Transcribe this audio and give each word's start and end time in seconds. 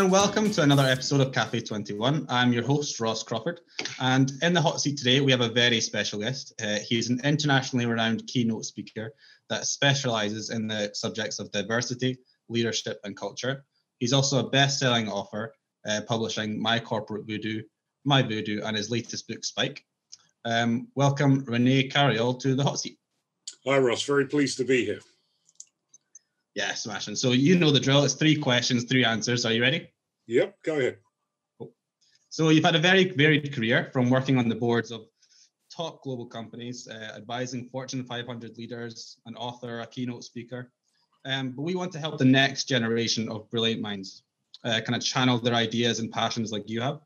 and 0.00 0.10
welcome 0.10 0.50
to 0.50 0.62
another 0.62 0.86
episode 0.86 1.20
of 1.20 1.30
Cafe 1.30 1.60
21. 1.60 2.24
I'm 2.30 2.54
your 2.54 2.62
host, 2.62 3.00
Ross 3.00 3.22
Crawford, 3.22 3.60
and 4.00 4.32
in 4.40 4.54
the 4.54 4.60
hot 4.62 4.80
seat 4.80 4.96
today, 4.96 5.20
we 5.20 5.30
have 5.30 5.42
a 5.42 5.50
very 5.50 5.78
special 5.78 6.20
guest. 6.20 6.54
Uh, 6.58 6.78
he's 6.78 7.10
an 7.10 7.20
internationally 7.22 7.84
renowned 7.84 8.26
keynote 8.26 8.64
speaker 8.64 9.12
that 9.50 9.66
specializes 9.66 10.48
in 10.48 10.66
the 10.66 10.90
subjects 10.94 11.38
of 11.38 11.52
diversity, 11.52 12.16
leadership, 12.48 12.98
and 13.04 13.14
culture. 13.14 13.62
He's 13.98 14.14
also 14.14 14.38
a 14.38 14.48
best 14.48 14.78
selling 14.78 15.06
author, 15.06 15.52
uh, 15.86 16.00
publishing 16.08 16.58
My 16.62 16.80
Corporate 16.80 17.26
Voodoo, 17.26 17.60
My 18.06 18.22
Voodoo, 18.22 18.62
and 18.64 18.78
his 18.78 18.90
latest 18.90 19.28
book, 19.28 19.44
Spike. 19.44 19.84
Um, 20.46 20.88
welcome, 20.94 21.44
René 21.44 21.92
Carayol, 21.92 22.40
to 22.40 22.54
the 22.54 22.64
hot 22.64 22.80
seat. 22.80 22.96
Hi, 23.66 23.76
Ross. 23.76 24.02
Very 24.04 24.24
pleased 24.24 24.56
to 24.56 24.64
be 24.64 24.82
here. 24.82 25.00
Yeah, 26.54 26.74
smashing. 26.74 27.16
So 27.16 27.32
you 27.32 27.58
know 27.58 27.70
the 27.70 27.80
drill. 27.80 28.04
It's 28.04 28.14
three 28.14 28.36
questions, 28.36 28.84
three 28.84 29.04
answers. 29.04 29.46
Are 29.46 29.52
you 29.52 29.62
ready? 29.62 29.88
Yep, 30.26 30.56
go 30.64 30.78
ahead. 30.78 30.98
Cool. 31.58 31.72
So 32.28 32.48
you've 32.48 32.64
had 32.64 32.74
a 32.74 32.80
very 32.80 33.04
varied 33.10 33.52
career 33.54 33.90
from 33.92 34.10
working 34.10 34.36
on 34.38 34.48
the 34.48 34.54
boards 34.54 34.90
of 34.90 35.02
top 35.74 36.02
global 36.02 36.26
companies, 36.26 36.88
uh, 36.88 37.14
advising 37.16 37.68
Fortune 37.68 38.04
500 38.04 38.58
leaders, 38.58 39.18
an 39.26 39.36
author, 39.36 39.80
a 39.80 39.86
keynote 39.86 40.24
speaker. 40.24 40.72
Um, 41.24 41.50
but 41.50 41.62
we 41.62 41.74
want 41.74 41.92
to 41.92 41.98
help 41.98 42.18
the 42.18 42.24
next 42.24 42.64
generation 42.64 43.28
of 43.28 43.48
brilliant 43.50 43.80
minds 43.80 44.22
uh, 44.64 44.80
kind 44.80 44.96
of 44.96 45.02
channel 45.02 45.38
their 45.38 45.54
ideas 45.54 46.00
and 46.00 46.10
passions 46.10 46.52
like 46.52 46.68
you 46.68 46.80
have. 46.80 47.00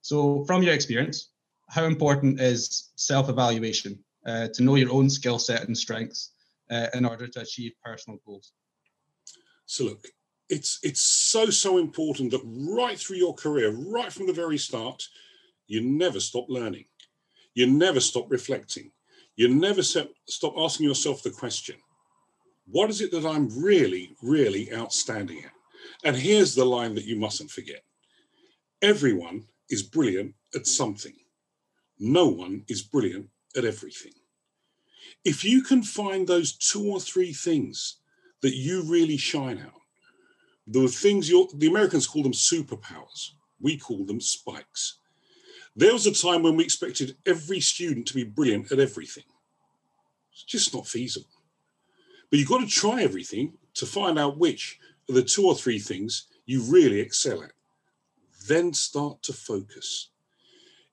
So, 0.00 0.44
from 0.44 0.62
your 0.62 0.74
experience, 0.74 1.30
how 1.68 1.84
important 1.84 2.40
is 2.40 2.90
self 2.96 3.28
evaluation 3.28 3.98
uh, 4.26 4.48
to 4.54 4.62
know 4.62 4.76
your 4.76 4.92
own 4.92 5.10
skill 5.10 5.38
set 5.38 5.66
and 5.66 5.76
strengths 5.76 6.32
uh, 6.70 6.86
in 6.94 7.04
order 7.04 7.26
to 7.26 7.40
achieve 7.40 7.72
personal 7.84 8.18
goals? 8.24 8.52
So 9.68 9.84
look, 9.84 10.06
it's 10.48 10.78
it's 10.82 11.02
so 11.02 11.50
so 11.50 11.76
important 11.76 12.30
that 12.30 12.40
right 12.44 12.98
through 12.98 13.18
your 13.18 13.34
career, 13.34 13.70
right 13.70 14.10
from 14.10 14.26
the 14.26 14.32
very 14.32 14.56
start, 14.56 15.06
you 15.66 15.82
never 15.82 16.20
stop 16.20 16.46
learning. 16.48 16.86
You 17.52 17.66
never 17.66 18.00
stop 18.00 18.30
reflecting. 18.30 18.90
You 19.36 19.48
never 19.48 19.82
stop 19.82 20.54
asking 20.56 20.86
yourself 20.86 21.22
the 21.22 21.30
question, 21.30 21.76
what 22.66 22.88
is 22.88 23.02
it 23.02 23.10
that 23.12 23.26
I'm 23.26 23.48
really, 23.62 24.16
really 24.22 24.72
outstanding 24.72 25.44
at? 25.44 25.52
And 26.02 26.16
here's 26.16 26.54
the 26.54 26.64
line 26.64 26.94
that 26.94 27.04
you 27.04 27.16
mustn't 27.16 27.50
forget. 27.50 27.82
Everyone 28.80 29.44
is 29.68 29.82
brilliant 29.82 30.34
at 30.54 30.66
something. 30.66 31.14
No 31.98 32.26
one 32.26 32.64
is 32.68 32.82
brilliant 32.82 33.28
at 33.54 33.66
everything. 33.66 34.12
If 35.24 35.44
you 35.44 35.62
can 35.62 35.82
find 35.82 36.26
those 36.26 36.52
two 36.52 36.84
or 36.90 37.00
three 37.00 37.34
things 37.34 37.98
that 38.42 38.54
you 38.54 38.82
really 38.82 39.16
shine 39.16 39.58
out. 39.58 39.80
The 40.66 40.86
things 40.88 41.28
you 41.28 41.48
the 41.54 41.68
Americans 41.68 42.06
call 42.06 42.22
them 42.22 42.32
superpowers. 42.32 43.30
We 43.60 43.76
call 43.76 44.04
them 44.04 44.20
spikes. 44.20 44.98
There 45.74 45.92
was 45.92 46.06
a 46.06 46.12
time 46.12 46.42
when 46.42 46.56
we 46.56 46.64
expected 46.64 47.16
every 47.26 47.60
student 47.60 48.06
to 48.08 48.14
be 48.14 48.24
brilliant 48.24 48.72
at 48.72 48.80
everything. 48.80 49.24
It's 50.32 50.44
just 50.44 50.74
not 50.74 50.86
feasible. 50.86 51.30
But 52.30 52.38
you've 52.38 52.48
got 52.48 52.60
to 52.60 52.66
try 52.66 53.02
everything 53.02 53.54
to 53.74 53.86
find 53.86 54.18
out 54.18 54.38
which 54.38 54.78
are 55.08 55.14
the 55.14 55.22
two 55.22 55.46
or 55.46 55.54
three 55.54 55.78
things 55.78 56.26
you 56.46 56.62
really 56.62 57.00
excel 57.00 57.42
at. 57.42 57.52
Then 58.48 58.72
start 58.72 59.22
to 59.22 59.32
focus. 59.32 60.10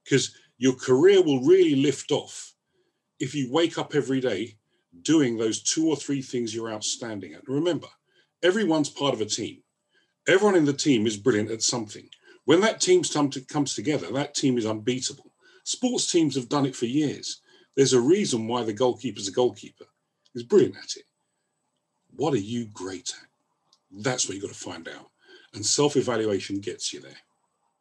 Because 0.04 0.36
your 0.58 0.74
career 0.74 1.22
will 1.22 1.42
really 1.42 1.76
lift 1.76 2.12
off 2.12 2.54
if 3.20 3.36
you 3.36 3.52
wake 3.52 3.78
up 3.78 3.96
every 3.96 4.20
day 4.20 4.56
doing 5.02 5.38
those 5.38 5.62
two 5.62 5.88
or 5.88 5.96
three 5.96 6.22
things 6.22 6.54
you're 6.54 6.72
outstanding 6.72 7.34
at. 7.34 7.48
Remember, 7.48 7.88
everyone's 8.44 8.90
part 8.90 9.14
of 9.14 9.22
a 9.22 9.26
team. 9.26 9.62
Everyone 10.28 10.56
in 10.56 10.66
the 10.66 10.74
team 10.74 11.06
is 11.06 11.18
brilliant 11.18 11.52
at 11.52 11.62
something. 11.62 12.10
When 12.46 12.62
that 12.62 12.82
team 12.82 13.04
comes 13.04 13.76
together, 13.76 14.12
that 14.12 14.36
team 14.36 14.58
is 14.58 14.66
unbeatable. 14.66 15.32
Sports 15.64 16.12
teams 16.12 16.36
have 16.36 16.50
done 16.50 16.66
it 16.66 16.76
for 16.76 16.86
years. 16.86 17.42
There's 17.76 17.94
a 17.94 18.02
reason 18.02 18.48
why 18.48 18.64
the 18.64 18.74
goalkeeper's 18.74 19.28
a 19.28 19.32
goalkeeper. 19.32 19.86
He's 20.34 20.44
brilliant 20.44 20.78
at 20.78 20.96
it. 20.96 21.06
What 22.16 22.34
are 22.34 22.38
you 22.38 22.68
great 22.68 23.14
at? 23.20 23.28
That's 24.04 24.28
what 24.28 24.36
you've 24.36 24.44
got 24.44 24.54
to 24.54 24.60
find 24.60 24.88
out. 24.88 25.10
And 25.54 25.66
self 25.66 25.96
evaluation 25.96 26.60
gets 26.60 26.94
you 26.94 27.02
there. 27.02 27.18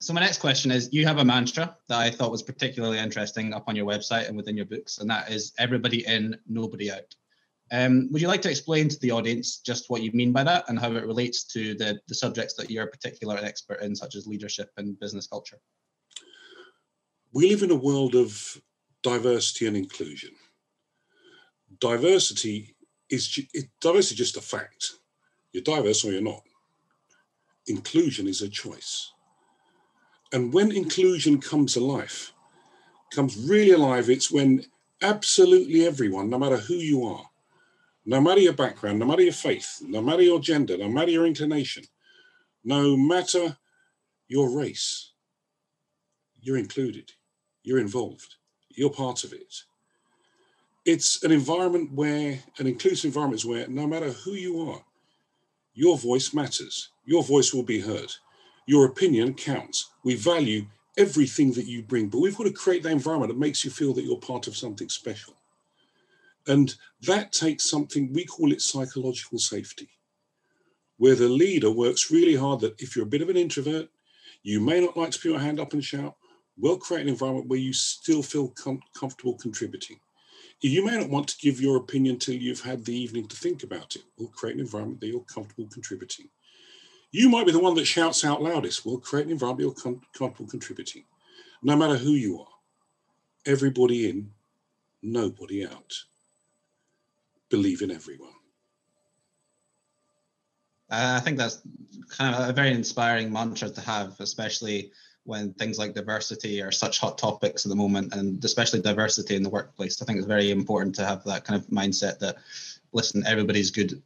So 0.04 0.12
my 0.12 0.20
next 0.20 0.36
question 0.36 0.70
is 0.70 0.92
you 0.92 1.06
have 1.06 1.16
a 1.16 1.24
mantra 1.24 1.78
that 1.88 1.98
I 1.98 2.10
thought 2.10 2.30
was 2.30 2.42
particularly 2.42 2.98
interesting 2.98 3.54
up 3.54 3.64
on 3.68 3.74
your 3.74 3.86
website 3.86 4.28
and 4.28 4.36
within 4.36 4.54
your 4.54 4.66
books, 4.66 4.98
and 4.98 5.08
that 5.08 5.32
is 5.32 5.54
everybody 5.58 6.06
in, 6.06 6.36
nobody 6.46 6.92
out. 6.92 7.14
Um, 7.72 8.10
would 8.12 8.20
you 8.20 8.28
like 8.28 8.42
to 8.42 8.50
explain 8.50 8.90
to 8.90 9.00
the 9.00 9.10
audience 9.10 9.60
just 9.60 9.88
what 9.88 10.02
you 10.02 10.12
mean 10.12 10.30
by 10.30 10.44
that 10.44 10.66
and 10.68 10.78
how 10.78 10.92
it 10.92 11.06
relates 11.06 11.44
to 11.44 11.74
the, 11.76 11.98
the 12.06 12.14
subjects 12.14 12.52
that 12.56 12.70
you're 12.70 12.84
a 12.84 12.90
particular 12.90 13.38
expert 13.38 13.80
in, 13.80 13.96
such 13.96 14.14
as 14.14 14.26
leadership 14.26 14.68
and 14.76 15.00
business 15.00 15.26
culture? 15.26 15.56
We 17.32 17.48
live 17.48 17.62
in 17.62 17.70
a 17.70 17.74
world 17.74 18.14
of 18.14 18.60
diversity 19.02 19.68
and 19.68 19.74
inclusion. 19.76 20.32
Diversity 21.80 22.76
is 23.08 23.40
it, 23.54 23.70
diversity 23.80 24.20
is 24.22 24.32
just 24.32 24.36
a 24.36 24.42
fact. 24.42 24.96
You're 25.54 25.62
diverse 25.62 26.04
or 26.04 26.12
you're 26.12 26.20
not. 26.20 26.42
Inclusion 27.68 28.28
is 28.28 28.42
a 28.42 28.50
choice. 28.50 29.13
And 30.34 30.52
when 30.52 30.72
inclusion 30.72 31.40
comes 31.40 31.76
alive, 31.76 32.32
comes 33.12 33.36
really 33.36 33.70
alive, 33.70 34.10
it's 34.10 34.32
when 34.32 34.64
absolutely 35.00 35.86
everyone, 35.86 36.28
no 36.28 36.40
matter 36.40 36.56
who 36.56 36.74
you 36.74 37.04
are, 37.04 37.30
no 38.04 38.20
matter 38.20 38.40
your 38.40 38.52
background, 38.52 38.98
no 38.98 39.06
matter 39.06 39.22
your 39.22 39.32
faith, 39.32 39.80
no 39.86 40.02
matter 40.02 40.22
your 40.22 40.40
gender, 40.40 40.76
no 40.76 40.88
matter 40.88 41.12
your 41.12 41.24
inclination, 41.24 41.84
no 42.64 42.96
matter 42.96 43.56
your 44.26 44.50
race, 44.50 45.12
you're 46.40 46.58
included, 46.58 47.12
you're 47.62 47.78
involved, 47.78 48.34
you're 48.70 48.90
part 48.90 49.22
of 49.22 49.32
it. 49.32 49.54
It's 50.84 51.22
an 51.22 51.30
environment 51.30 51.92
where, 51.92 52.40
an 52.58 52.66
inclusive 52.66 53.04
environment 53.04 53.40
is 53.40 53.46
where 53.46 53.68
no 53.68 53.86
matter 53.86 54.10
who 54.10 54.32
you 54.32 54.68
are, 54.68 54.84
your 55.74 55.96
voice 55.96 56.34
matters, 56.34 56.88
your 57.04 57.22
voice 57.22 57.54
will 57.54 57.62
be 57.62 57.78
heard 57.78 58.12
your 58.66 58.86
opinion 58.86 59.34
counts. 59.34 59.90
We 60.04 60.14
value 60.14 60.66
everything 60.96 61.52
that 61.52 61.66
you 61.66 61.82
bring, 61.82 62.08
but 62.08 62.20
we've 62.20 62.36
got 62.36 62.44
to 62.44 62.52
create 62.52 62.82
that 62.84 62.92
environment 62.92 63.32
that 63.32 63.38
makes 63.38 63.64
you 63.64 63.70
feel 63.70 63.92
that 63.94 64.04
you're 64.04 64.18
part 64.18 64.46
of 64.46 64.56
something 64.56 64.88
special. 64.88 65.34
And 66.46 66.74
that 67.02 67.32
takes 67.32 67.64
something, 67.64 68.12
we 68.12 68.24
call 68.24 68.52
it 68.52 68.60
psychological 68.60 69.38
safety, 69.38 69.88
where 70.98 71.14
the 71.14 71.28
leader 71.28 71.70
works 71.70 72.10
really 72.10 72.36
hard 72.36 72.60
that 72.60 72.80
if 72.80 72.94
you're 72.94 73.06
a 73.06 73.08
bit 73.08 73.22
of 73.22 73.28
an 73.28 73.36
introvert, 73.36 73.88
you 74.42 74.60
may 74.60 74.80
not 74.80 74.96
like 74.96 75.10
to 75.10 75.18
put 75.18 75.30
your 75.30 75.40
hand 75.40 75.58
up 75.58 75.72
and 75.72 75.82
shout, 75.82 76.16
we'll 76.58 76.76
create 76.76 77.02
an 77.02 77.08
environment 77.08 77.48
where 77.48 77.58
you 77.58 77.72
still 77.72 78.22
feel 78.22 78.48
com- 78.48 78.82
comfortable 78.94 79.34
contributing. 79.34 79.98
You 80.60 80.84
may 80.84 80.96
not 80.96 81.10
want 81.10 81.28
to 81.28 81.38
give 81.38 81.60
your 81.60 81.76
opinion 81.76 82.18
till 82.18 82.34
you've 82.34 82.60
had 82.60 82.84
the 82.84 82.94
evening 82.94 83.26
to 83.28 83.36
think 83.36 83.64
about 83.64 83.96
it. 83.96 84.02
We'll 84.18 84.28
create 84.28 84.54
an 84.54 84.60
environment 84.60 85.00
that 85.00 85.08
you're 85.08 85.20
comfortable 85.20 85.68
contributing. 85.68 86.28
You 87.14 87.28
might 87.28 87.46
be 87.46 87.52
the 87.52 87.60
one 87.60 87.76
that 87.76 87.84
shouts 87.84 88.24
out 88.24 88.42
loudest. 88.42 88.84
We'll 88.84 88.98
create 88.98 89.26
an 89.26 89.30
environment 89.30 89.72
you're 89.84 89.94
comfortable 90.18 90.50
contributing. 90.50 91.04
No 91.62 91.76
matter 91.76 91.96
who 91.96 92.10
you 92.10 92.40
are, 92.40 92.48
everybody 93.46 94.10
in, 94.10 94.32
nobody 95.00 95.64
out. 95.64 95.94
Believe 97.50 97.82
in 97.82 97.92
everyone. 97.92 98.32
Uh, 100.90 101.14
I 101.16 101.20
think 101.20 101.38
that's 101.38 101.62
kind 102.08 102.34
of 102.34 102.48
a 102.48 102.52
very 102.52 102.72
inspiring 102.72 103.32
mantra 103.32 103.68
to 103.68 103.80
have, 103.80 104.16
especially 104.18 104.90
when 105.22 105.54
things 105.54 105.78
like 105.78 105.94
diversity 105.94 106.60
are 106.62 106.72
such 106.72 106.98
hot 106.98 107.16
topics 107.16 107.64
at 107.64 107.70
the 107.70 107.76
moment, 107.76 108.12
and 108.12 108.44
especially 108.44 108.80
diversity 108.80 109.36
in 109.36 109.44
the 109.44 109.50
workplace. 109.50 110.02
I 110.02 110.04
think 110.04 110.18
it's 110.18 110.26
very 110.26 110.50
important 110.50 110.96
to 110.96 111.06
have 111.06 111.22
that 111.24 111.44
kind 111.44 111.60
of 111.60 111.68
mindset 111.68 112.18
that, 112.18 112.38
listen, 112.92 113.22
everybody's 113.24 113.70
good 113.70 114.02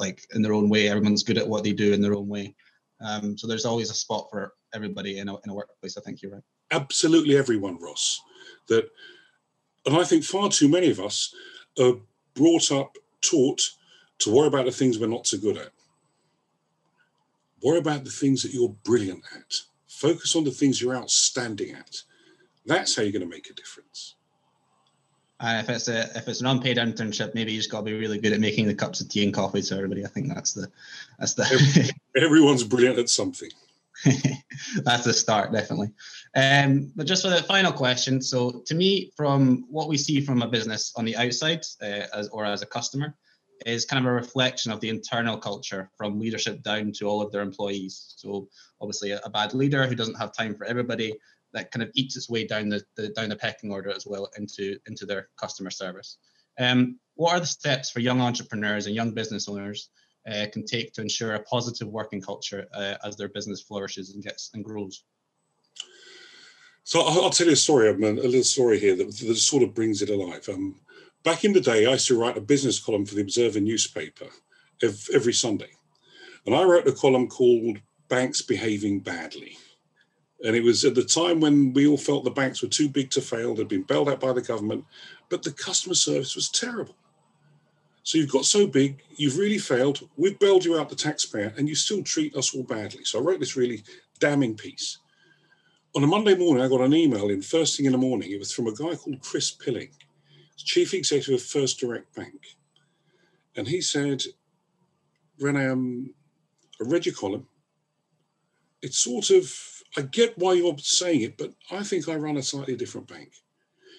like 0.00 0.26
in 0.34 0.42
their 0.42 0.54
own 0.54 0.68
way. 0.68 0.88
Everyone's 0.88 1.22
good 1.22 1.38
at 1.38 1.48
what 1.48 1.62
they 1.62 1.72
do 1.72 1.92
in 1.92 2.00
their 2.00 2.14
own 2.14 2.28
way. 2.28 2.54
Um, 3.00 3.36
so 3.38 3.46
there's 3.46 3.64
always 3.64 3.90
a 3.90 3.94
spot 3.94 4.28
for 4.30 4.54
everybody 4.74 5.18
in 5.18 5.28
a, 5.28 5.34
in 5.44 5.50
a 5.50 5.54
workplace. 5.54 5.96
I 5.96 6.00
think 6.00 6.22
you're 6.22 6.32
right. 6.32 6.42
Absolutely, 6.70 7.36
everyone, 7.36 7.78
Ross. 7.80 8.20
That, 8.68 8.88
and 9.86 9.96
I 9.96 10.04
think 10.04 10.24
far 10.24 10.48
too 10.48 10.68
many 10.68 10.90
of 10.90 11.00
us 11.00 11.34
are 11.78 11.94
brought 12.34 12.72
up, 12.72 12.96
taught 13.22 13.62
to 14.18 14.34
worry 14.34 14.48
about 14.48 14.66
the 14.66 14.70
things 14.70 14.98
we're 14.98 15.06
not 15.06 15.26
so 15.26 15.38
good 15.38 15.56
at. 15.56 15.72
Worry 17.62 17.78
about 17.78 18.04
the 18.04 18.10
things 18.10 18.42
that 18.42 18.52
you're 18.52 18.74
brilliant 18.84 19.22
at. 19.34 19.54
Focus 19.88 20.36
on 20.36 20.44
the 20.44 20.50
things 20.50 20.80
you're 20.80 20.96
outstanding 20.96 21.72
at. 21.72 22.02
That's 22.64 22.96
how 22.96 23.02
you're 23.02 23.12
going 23.12 23.22
to 23.22 23.28
make 23.28 23.50
a 23.50 23.54
difference. 23.54 24.14
And 25.40 25.58
if 25.58 25.74
it's 25.74 25.88
a 25.88 26.02
if 26.16 26.28
it's 26.28 26.40
an 26.40 26.46
unpaid 26.46 26.76
internship, 26.76 27.34
maybe 27.34 27.52
you 27.52 27.58
just 27.58 27.70
got 27.70 27.78
to 27.78 27.84
be 27.84 27.94
really 27.94 28.18
good 28.18 28.32
at 28.32 28.40
making 28.40 28.66
the 28.66 28.74
cups 28.74 29.00
of 29.00 29.08
tea 29.08 29.24
and 29.24 29.32
coffee 29.32 29.62
to 29.62 29.74
everybody. 29.74 30.04
I 30.04 30.08
think 30.08 30.28
that's 30.28 30.52
the 30.52 30.70
that's 31.18 31.34
the. 31.34 31.92
Everyone's 32.16 32.64
brilliant 32.64 32.98
at 32.98 33.08
something. 33.08 33.50
that's 34.84 35.04
the 35.04 35.12
start, 35.12 35.52
definitely. 35.52 35.92
Um, 36.34 36.92
but 36.94 37.06
just 37.06 37.22
for 37.22 37.30
the 37.30 37.42
final 37.42 37.72
question, 37.72 38.20
so 38.20 38.62
to 38.66 38.74
me, 38.74 39.12
from 39.16 39.64
what 39.68 39.88
we 39.88 39.96
see 39.96 40.20
from 40.20 40.42
a 40.42 40.48
business 40.48 40.92
on 40.96 41.04
the 41.04 41.16
outside, 41.16 41.64
uh, 41.82 42.06
as 42.14 42.28
or 42.28 42.44
as 42.44 42.62
a 42.62 42.66
customer, 42.66 43.14
is 43.66 43.84
kind 43.84 44.04
of 44.04 44.10
a 44.10 44.14
reflection 44.14 44.72
of 44.72 44.80
the 44.80 44.88
internal 44.88 45.36
culture 45.36 45.90
from 45.96 46.18
leadership 46.18 46.62
down 46.62 46.92
to 46.92 47.06
all 47.06 47.20
of 47.20 47.32
their 47.32 47.42
employees. 47.42 48.14
So 48.16 48.48
obviously 48.80 49.10
a, 49.12 49.20
a 49.24 49.30
bad 49.30 49.54
leader 49.54 49.86
who 49.86 49.94
doesn't 49.94 50.18
have 50.18 50.32
time 50.32 50.54
for 50.54 50.64
everybody 50.64 51.14
that 51.52 51.70
kind 51.70 51.82
of 51.82 51.90
eats 51.94 52.16
its 52.16 52.28
way 52.28 52.46
down 52.46 52.68
the, 52.68 52.82
the 52.96 53.08
down 53.08 53.28
the 53.28 53.36
pecking 53.36 53.72
order 53.72 53.90
as 53.90 54.06
well 54.06 54.30
into 54.36 54.78
into 54.86 55.06
their 55.06 55.28
customer 55.36 55.70
service. 55.70 56.18
Um, 56.58 56.98
what 57.14 57.34
are 57.34 57.40
the 57.40 57.46
steps 57.46 57.90
for 57.90 58.00
young 58.00 58.20
entrepreneurs 58.20 58.86
and 58.86 58.94
young 58.94 59.12
business 59.12 59.48
owners 59.48 59.90
uh, 60.30 60.46
can 60.52 60.64
take 60.64 60.92
to 60.94 61.02
ensure 61.02 61.34
a 61.34 61.42
positive 61.42 61.88
working 61.88 62.20
culture 62.20 62.66
uh, 62.74 62.94
as 63.04 63.16
their 63.16 63.28
business 63.28 63.60
flourishes 63.60 64.14
and 64.14 64.22
gets 64.22 64.50
and 64.54 64.64
grows? 64.64 65.04
So 66.84 67.02
I'll, 67.02 67.30
tell 67.30 67.46
you 67.46 67.52
a 67.52 67.56
story, 67.56 67.88
a 67.88 67.92
little 67.92 68.42
story 68.42 68.80
here 68.80 68.96
that, 68.96 69.04
that 69.04 69.36
sort 69.36 69.62
of 69.62 69.74
brings 69.74 70.02
it 70.02 70.10
alive. 70.10 70.48
Um, 70.48 70.80
back 71.22 71.44
in 71.44 71.52
the 71.52 71.60
day, 71.60 71.86
I 71.86 71.92
used 71.92 72.08
to 72.08 72.18
write 72.18 72.36
a 72.36 72.40
business 72.40 72.80
column 72.80 73.06
for 73.06 73.14
the 73.14 73.20
Observer 73.20 73.60
newspaper 73.60 74.26
every 75.14 75.32
Sunday. 75.32 75.70
And 76.46 76.54
I 76.54 76.64
wrote 76.64 76.88
a 76.88 76.92
column 76.92 77.28
called 77.28 77.78
Banks 78.08 78.42
Behaving 78.42 79.00
Badly. 79.00 79.56
And 80.44 80.56
it 80.56 80.62
was 80.62 80.84
at 80.84 80.94
the 80.94 81.04
time 81.04 81.40
when 81.40 81.72
we 81.72 81.86
all 81.86 81.98
felt 81.98 82.24
the 82.24 82.30
banks 82.30 82.62
were 82.62 82.68
too 82.68 82.88
big 82.88 83.10
to 83.10 83.20
fail, 83.20 83.54
they'd 83.54 83.68
been 83.68 83.82
bailed 83.82 84.08
out 84.08 84.20
by 84.20 84.32
the 84.32 84.40
government, 84.40 84.84
but 85.28 85.42
the 85.42 85.52
customer 85.52 85.94
service 85.94 86.34
was 86.34 86.48
terrible. 86.48 86.96
So 88.02 88.16
you've 88.16 88.32
got 88.32 88.46
so 88.46 88.66
big, 88.66 89.02
you've 89.16 89.36
really 89.36 89.58
failed, 89.58 90.08
we've 90.16 90.38
bailed 90.38 90.64
you 90.64 90.78
out, 90.78 90.88
the 90.88 90.96
taxpayer, 90.96 91.52
and 91.58 91.68
you 91.68 91.74
still 91.74 92.02
treat 92.02 92.34
us 92.34 92.54
all 92.54 92.62
badly. 92.62 93.04
So 93.04 93.18
I 93.18 93.22
wrote 93.22 93.40
this 93.40 93.56
really 93.56 93.82
damning 94.18 94.56
piece. 94.56 94.98
On 95.94 96.02
a 96.02 96.06
Monday 96.06 96.34
morning, 96.34 96.64
I 96.64 96.68
got 96.68 96.80
an 96.80 96.94
email 96.94 97.28
in 97.28 97.42
first 97.42 97.76
thing 97.76 97.86
in 97.86 97.92
the 97.92 97.98
morning. 97.98 98.30
It 98.30 98.38
was 98.38 98.52
from 98.52 98.68
a 98.68 98.74
guy 98.74 98.94
called 98.94 99.20
Chris 99.20 99.50
Pilling 99.50 99.90
chief 100.64 100.94
executive 100.94 101.34
of 101.34 101.42
First 101.42 101.80
Direct 101.80 102.14
Bank. 102.14 102.56
And 103.56 103.66
he 103.66 103.80
said, 103.80 104.22
um, 105.44 106.14
I 106.80 106.84
read 106.88 107.06
your 107.06 107.14
column. 107.14 107.46
It's 108.82 108.98
sort 108.98 109.30
of, 109.30 109.79
I 109.96 110.02
get 110.02 110.38
why 110.38 110.54
you're 110.54 110.76
saying 110.78 111.22
it, 111.22 111.38
but 111.38 111.54
I 111.70 111.82
think 111.82 112.08
I 112.08 112.14
run 112.14 112.36
a 112.36 112.42
slightly 112.42 112.76
different 112.76 113.08
bank. 113.08 113.32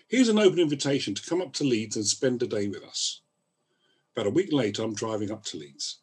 Here's 0.07 0.29
an 0.29 0.39
open 0.39 0.59
invitation 0.59 1.15
to 1.15 1.29
come 1.29 1.41
up 1.41 1.53
to 1.53 1.63
Leeds 1.63 1.95
and 1.95 2.05
spend 2.05 2.41
a 2.43 2.47
day 2.47 2.67
with 2.67 2.83
us. 2.83 3.21
About 4.15 4.27
a 4.27 4.31
week 4.31 4.51
later, 4.51 4.83
I'm 4.83 4.93
driving 4.93 5.31
up 5.31 5.43
to 5.45 5.57
Leeds. 5.57 5.99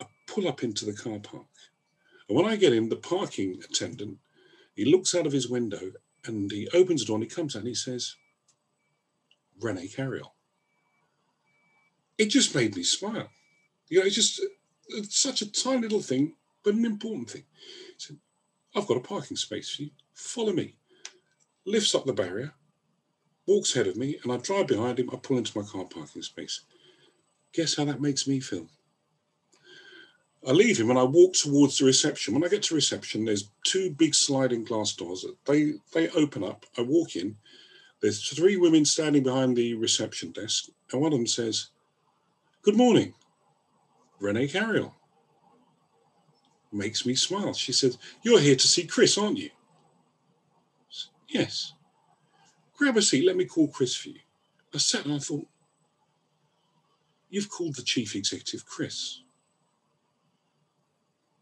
I 0.00 0.06
pull 0.26 0.48
up 0.48 0.62
into 0.62 0.84
the 0.84 0.92
car 0.92 1.18
park. 1.18 1.46
And 2.28 2.36
when 2.36 2.46
I 2.46 2.56
get 2.56 2.72
in, 2.72 2.88
the 2.88 2.96
parking 2.96 3.60
attendant, 3.64 4.18
he 4.74 4.84
looks 4.84 5.14
out 5.14 5.26
of 5.26 5.32
his 5.32 5.48
window 5.48 5.92
and 6.24 6.50
he 6.50 6.68
opens 6.72 7.00
the 7.00 7.06
door 7.06 7.16
and 7.16 7.24
he 7.24 7.30
comes 7.30 7.54
out 7.54 7.60
and 7.60 7.68
he 7.68 7.74
says, 7.74 8.16
René 9.60 9.94
Carayol. 9.94 10.32
It 12.18 12.26
just 12.26 12.54
made 12.54 12.76
me 12.76 12.82
smile. 12.82 13.28
You 13.88 14.00
know, 14.00 14.06
it's 14.06 14.14
just 14.14 14.40
it's 14.88 15.20
such 15.20 15.42
a 15.42 15.50
tiny 15.50 15.82
little 15.82 16.00
thing, 16.00 16.34
but 16.64 16.74
an 16.74 16.84
important 16.84 17.30
thing. 17.30 17.44
So 17.98 18.14
I've 18.74 18.86
got 18.86 18.96
a 18.96 19.00
parking 19.00 19.36
space 19.36 19.70
for 19.70 19.82
you. 19.82 19.90
Follow 20.14 20.52
me. 20.52 20.76
Lifts 21.66 21.94
up 21.94 22.04
the 22.04 22.12
barrier, 22.12 22.52
walks 23.46 23.74
ahead 23.74 23.86
of 23.86 23.96
me, 23.96 24.18
and 24.22 24.32
I 24.32 24.36
drive 24.36 24.66
behind 24.66 24.98
him. 24.98 25.08
I 25.12 25.16
pull 25.16 25.38
into 25.38 25.58
my 25.58 25.66
car 25.66 25.84
parking 25.84 26.22
space. 26.22 26.62
Guess 27.52 27.76
how 27.76 27.84
that 27.86 28.02
makes 28.02 28.26
me 28.26 28.40
feel? 28.40 28.68
I 30.46 30.52
leave 30.52 30.78
him 30.78 30.90
and 30.90 30.98
I 30.98 31.04
walk 31.04 31.32
towards 31.32 31.78
the 31.78 31.86
reception. 31.86 32.34
When 32.34 32.44
I 32.44 32.48
get 32.48 32.64
to 32.64 32.74
reception, 32.74 33.24
there's 33.24 33.50
two 33.64 33.90
big 33.90 34.14
sliding 34.14 34.64
glass 34.64 34.92
doors. 34.92 35.24
They 35.46 35.74
they 35.94 36.10
open 36.10 36.44
up. 36.44 36.66
I 36.76 36.82
walk 36.82 37.16
in, 37.16 37.36
there's 38.04 38.28
three 38.28 38.58
women 38.58 38.84
standing 38.84 39.22
behind 39.22 39.56
the 39.56 39.74
reception 39.74 40.32
desk, 40.32 40.66
and 40.92 41.00
one 41.00 41.14
of 41.14 41.18
them 41.18 41.26
says, 41.26 41.68
Good 42.60 42.76
morning, 42.76 43.14
René 44.20 44.50
Carayol. 44.50 44.92
Makes 46.74 47.06
me 47.06 47.14
smile. 47.14 47.52
She 47.52 47.72
says, 47.72 47.98
You're 48.24 48.40
here 48.40 48.56
to 48.56 48.66
see 48.66 48.84
Chris, 48.84 49.16
aren't 49.16 49.38
you? 49.38 49.50
Yes. 51.28 51.72
Grab 52.76 52.96
a 52.96 53.02
seat, 53.02 53.24
let 53.24 53.36
me 53.36 53.44
call 53.44 53.68
Chris 53.68 53.94
for 53.94 54.08
you. 54.08 54.18
I 54.74 54.78
sat 54.78 55.04
and 55.04 55.14
I 55.14 55.18
thought, 55.18 55.46
You've 57.30 57.48
called 57.48 57.76
the 57.76 57.82
chief 57.82 58.16
executive 58.16 58.66
Chris. 58.66 59.20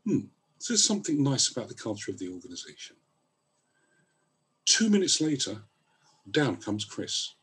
Hmm, 0.04 0.26
there's 0.68 0.84
something 0.84 1.22
nice 1.22 1.50
about 1.50 1.68
the 1.68 1.74
culture 1.74 2.10
of 2.10 2.18
the 2.18 2.28
organization. 2.28 2.96
Two 4.66 4.90
minutes 4.90 5.18
later, 5.18 5.62
down 6.30 6.56
comes 6.56 6.84
Chris. 6.84 7.34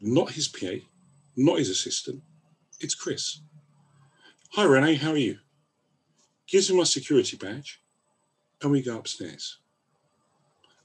Not 0.00 0.32
his 0.32 0.48
PA, 0.48 0.86
not 1.36 1.58
his 1.58 1.68
assistant. 1.68 2.22
It's 2.80 2.94
Chris. 2.94 3.42
Hi, 4.52 4.64
René, 4.64 4.96
how 4.96 5.10
are 5.10 5.18
you? 5.18 5.38
Gives 6.52 6.70
me 6.70 6.76
my 6.76 6.84
security 6.84 7.38
badge, 7.38 7.80
and 8.60 8.70
we 8.70 8.82
go 8.82 8.98
upstairs. 8.98 9.56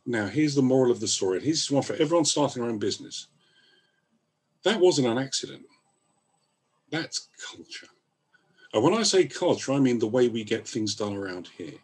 Now, 0.06 0.28
here's 0.28 0.56
the 0.56 0.62
moral 0.62 0.92
of 0.94 1.02
the 1.02 1.10
story. 1.10 1.38
And 1.38 1.46
here's 1.46 1.70
one 1.70 1.84
for 1.84 1.94
everyone 1.98 2.24
starting 2.24 2.62
their 2.62 2.72
own 2.72 2.80
business. 2.80 3.28
That 4.64 4.80
wasn't 4.80 5.10
an 5.10 5.18
accident. 5.18 5.64
That's 6.90 7.28
culture. 7.52 7.88
And 8.74 8.82
when 8.82 8.94
I 8.94 9.04
say 9.04 9.26
culture, 9.26 9.74
I 9.74 9.80
mean 9.80 10.00
the 10.00 10.08
way 10.08 10.30
we 10.30 10.46
get 10.46 10.66
things 10.66 10.96
done 10.96 11.18
around 11.18 11.50
here, 11.58 11.80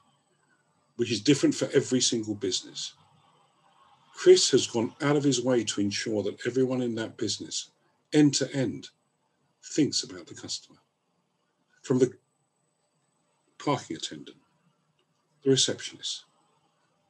which 0.95 1.11
is 1.11 1.19
different 1.19 1.53
for 1.53 1.67
every 1.73 1.99
single 1.99 2.35
business. 2.35 2.93
Chris 4.15 4.49
has 4.51 4.65
gone 4.65 4.93
out 5.01 5.17
of 5.17 5.25
his 5.25 5.43
way 5.43 5.65
to 5.65 5.81
ensure 5.81 6.23
that 6.23 6.47
everyone 6.47 6.81
in 6.81 6.95
that 6.95 7.17
business, 7.17 7.71
end 8.13 8.33
to 8.35 8.49
end, 8.55 8.87
thinks 9.61 10.03
about 10.03 10.27
the 10.27 10.35
customer. 10.35 10.79
From 11.81 11.99
the 11.99 12.13
parking 13.63 13.95
attendant, 13.95 14.37
the 15.43 15.51
receptionist, 15.51 16.25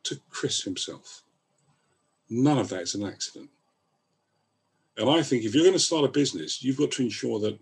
to 0.04 0.20
Chris 0.30 0.64
himself. 0.64 1.24
None 2.30 2.58
of 2.58 2.70
that 2.70 2.82
is 2.82 2.96
an 2.96 3.06
accident. 3.06 3.50
And 4.98 5.10
I 5.10 5.24
think 5.24 5.44
if 5.44 5.56
you're 5.56 5.64
going 5.64 5.74
to 5.74 5.80
start 5.80 6.06
a 6.06 6.10
business, 6.10 6.64
you've 6.64 6.78
got 6.78 6.92
to 6.92 7.04
ensure 7.04 7.40
that 7.40 7.60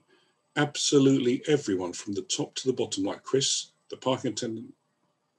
absolutely 0.55 1.41
everyone 1.47 1.93
from 1.93 2.13
the 2.13 2.21
top 2.23 2.55
to 2.55 2.67
the 2.67 2.73
bottom, 2.73 3.03
like 3.03 3.23
Chris, 3.23 3.71
the 3.89 3.97
parking 3.97 4.31
attendant, 4.31 4.73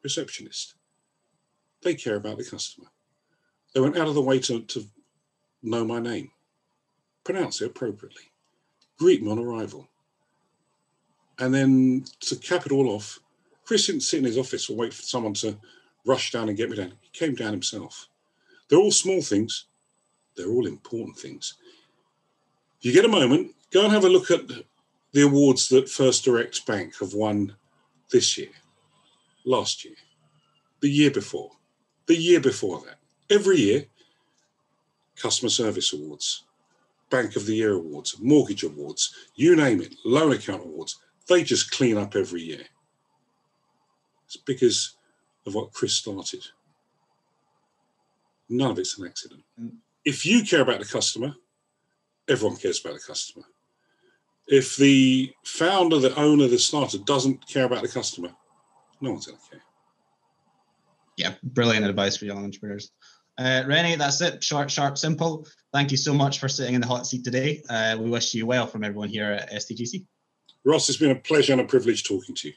receptionist, 0.02 0.74
they 1.82 1.94
care 1.94 2.16
about 2.16 2.38
the 2.38 2.44
customer. 2.44 2.88
They 3.74 3.80
went 3.80 3.98
out 3.98 4.08
of 4.08 4.14
the 4.14 4.22
way 4.22 4.38
to, 4.40 4.62
to 4.62 4.86
know 5.62 5.84
my 5.84 5.98
name, 5.98 6.30
pronounce 7.24 7.60
it 7.60 7.66
appropriately, 7.66 8.30
greet 8.98 9.22
me 9.22 9.30
on 9.30 9.38
arrival. 9.38 9.88
And 11.38 11.52
then 11.52 12.04
to 12.20 12.36
cap 12.36 12.66
it 12.66 12.72
all 12.72 12.90
off, 12.90 13.18
Chris 13.64 13.86
didn't 13.86 14.02
sit 14.02 14.18
in 14.18 14.24
his 14.24 14.38
office 14.38 14.68
or 14.68 14.76
wait 14.76 14.92
for 14.92 15.02
someone 15.02 15.34
to 15.34 15.56
rush 16.04 16.32
down 16.32 16.48
and 16.48 16.56
get 16.56 16.70
me 16.70 16.76
down. 16.76 16.92
He 17.00 17.10
came 17.12 17.34
down 17.34 17.52
himself. 17.52 18.08
They're 18.68 18.78
all 18.78 18.90
small 18.90 19.22
things, 19.22 19.66
they're 20.36 20.50
all 20.50 20.66
important 20.66 21.18
things. 21.18 21.54
If 22.80 22.86
you 22.86 22.92
get 22.92 23.04
a 23.04 23.08
moment, 23.08 23.52
go 23.70 23.84
and 23.84 23.92
have 23.92 24.04
a 24.04 24.08
look 24.08 24.30
at 24.30 24.42
the 25.12 25.22
awards 25.22 25.68
that 25.68 25.88
First 25.88 26.24
Direct 26.24 26.66
Bank 26.66 26.98
have 26.98 27.14
won 27.14 27.54
this 28.10 28.36
year, 28.36 28.50
last 29.44 29.84
year, 29.84 29.94
the 30.80 30.88
year 30.88 31.10
before, 31.10 31.52
the 32.06 32.16
year 32.16 32.40
before 32.40 32.80
that 32.80 32.98
every 33.32 33.56
year 33.58 33.84
customer 35.16 35.48
service 35.48 35.92
awards, 35.92 36.44
Bank 37.10 37.36
of 37.36 37.46
the 37.46 37.56
Year 37.56 37.72
awards, 37.72 38.16
mortgage 38.20 38.62
awards, 38.62 39.14
you 39.36 39.56
name 39.56 39.80
it, 39.80 39.94
loan 40.04 40.32
account 40.32 40.62
awards. 40.62 40.98
They 41.28 41.42
just 41.42 41.70
clean 41.70 41.96
up 41.96 42.16
every 42.16 42.42
year. 42.42 42.64
It's 44.34 44.42
because 44.42 44.96
of 45.46 45.54
what 45.54 45.72
Chris 45.72 45.94
started. 45.94 46.46
None 48.48 48.70
of 48.70 48.78
it's 48.78 48.98
an 48.98 49.06
accident. 49.06 49.42
Mm. 49.60 49.72
If 50.04 50.24
you 50.24 50.42
care 50.42 50.62
about 50.62 50.80
the 50.80 50.86
customer, 50.86 51.34
everyone 52.28 52.56
cares 52.56 52.80
about 52.80 52.94
the 52.94 53.00
customer. 53.06 53.44
If 54.48 54.76
the 54.76 55.32
founder, 55.44 55.98
the 55.98 56.16
owner, 56.16 56.48
the 56.48 56.58
starter 56.58 56.98
doesn't 56.98 57.46
care 57.46 57.64
about 57.64 57.82
the 57.82 57.88
customer, 57.88 58.30
no 59.00 59.10
one's 59.10 59.26
going 59.26 59.38
to 59.38 59.50
care. 59.50 59.62
Yeah, 61.18 61.34
brilliant 61.42 61.84
advice 61.84 62.16
for 62.16 62.24
young 62.24 62.44
entrepreneurs. 62.44 62.90
Uh, 63.38 63.62
René, 63.66 63.98
that's 63.98 64.20
it. 64.22 64.42
Short, 64.42 64.70
sharp, 64.70 64.96
simple. 64.96 65.46
Thank 65.72 65.90
you 65.90 65.96
so 65.96 66.14
much 66.14 66.38
for 66.38 66.48
sitting 66.48 66.74
in 66.74 66.80
the 66.80 66.86
hot 66.86 67.06
seat 67.06 67.22
today. 67.22 67.62
Uh, 67.68 67.96
we 68.00 68.08
wish 68.08 68.32
you 68.34 68.46
well 68.46 68.66
from 68.66 68.82
everyone 68.82 69.08
here 69.08 69.32
at 69.32 69.52
STGC. 69.52 70.06
Ross, 70.64 70.88
it's 70.88 70.98
been 70.98 71.10
a 71.10 71.16
pleasure 71.16 71.52
and 71.52 71.60
a 71.60 71.64
privilege 71.64 72.04
talking 72.04 72.34
to 72.34 72.48
you. 72.48 72.54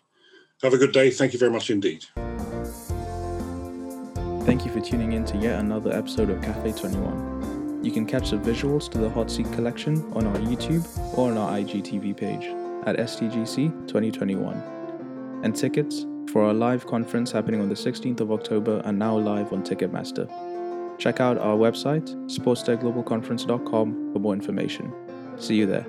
Have 0.64 0.74
a 0.74 0.78
good 0.78 0.94
day. 0.94 1.10
Thank 1.10 1.34
you 1.34 1.40
very 1.40 1.52
much 1.52 1.70
indeed. 1.70 2.06
Thank 4.46 4.66
you 4.66 4.72
for 4.72 4.80
tuning 4.80 5.14
in 5.14 5.26
to 5.26 5.38
yet 5.38 5.60
another 5.60 5.92
episode 5.92 6.30
of 6.30 6.42
Cafe 6.42 6.72
21. 6.72 7.84
You 7.84 7.92
can 7.92 8.06
catch 8.06 8.32
the 8.32 8.38
visuals 8.38 8.90
to 8.92 8.98
the 8.98 9.10
Hot 9.10 9.30
Seat 9.30 9.52
collection 9.54 9.98
on 10.14 10.26
our 10.26 10.38
YouTube 10.38 10.86
or 11.18 11.32
on 11.32 11.38
our 11.38 11.58
IGTV 11.58 12.16
page 12.16 12.46
at 12.88 12.96
STGC 12.98 13.88
2021. 13.88 15.42
And 15.44 15.56
tickets 15.56 16.06
for 16.32 16.44
our 16.44 16.54
live 16.54 16.88
conference 16.88 17.32
happening 17.32 17.62
on 17.62 17.70
the 17.70 17.76
16th 17.76 18.22
of 18.22 18.32
October 18.32 18.82
are 18.86 18.94
now 18.94 19.18
live 19.18 19.52
on 19.52 19.64
Ticketmaster. 19.64 20.28
Check 20.98 21.20
out 21.20 21.38
our 21.38 21.58
website, 21.58 22.08
sportstechglobalconference.com, 22.28 24.14
for 24.14 24.20
more 24.20 24.34
information. 24.34 24.94
See 25.38 25.56
you 25.56 25.66
there. 25.66 25.86